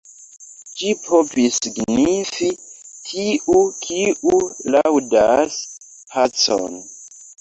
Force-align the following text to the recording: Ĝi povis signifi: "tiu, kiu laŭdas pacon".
Ĝi 0.77 0.93
povis 1.07 1.59
signifi: 1.65 2.49
"tiu, 3.09 3.59
kiu 3.83 4.41
laŭdas 4.77 5.61
pacon". 6.15 6.81